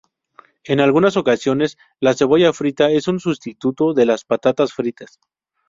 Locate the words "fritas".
4.73-5.19